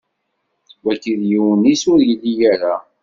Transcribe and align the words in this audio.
Wagi 0.83 1.13
yiwen-is 1.29 1.83
ur 1.93 1.99
yelli 2.09 2.33
ara. 2.53 2.73